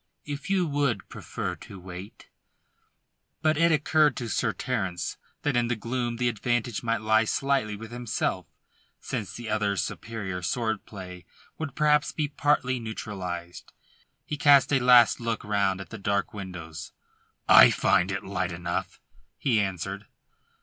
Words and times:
"If 0.25 0.49
you 0.49 0.65
would 0.65 1.09
prefer 1.09 1.53
to 1.57 1.79
wait" 1.79 2.27
But 3.43 3.55
it 3.55 3.71
occurred 3.71 4.17
to 4.17 4.29
Sir 4.29 4.51
Terence 4.51 5.17
that 5.43 5.55
in 5.55 5.67
the 5.67 5.75
gloom 5.75 6.15
the 6.15 6.27
advantage 6.27 6.81
might 6.81 7.01
lie 7.01 7.25
slightly 7.25 7.75
with 7.75 7.91
himself, 7.91 8.47
since 8.99 9.31
the 9.35 9.47
other's 9.47 9.83
superior 9.83 10.41
sword 10.41 10.85
play 10.87 11.25
would 11.59 11.75
perhaps 11.75 12.11
be 12.11 12.27
partly 12.27 12.79
neutralised. 12.79 13.73
He 14.25 14.37
cast 14.37 14.73
a 14.73 14.79
last 14.79 15.19
look 15.19 15.43
round 15.43 15.79
at 15.79 15.91
the 15.91 15.99
dark 15.99 16.33
windows. 16.33 16.93
"I 17.47 17.69
find 17.69 18.11
it 18.11 18.23
light 18.23 18.51
enough," 18.51 18.99
he 19.37 19.59
answered. 19.61 20.07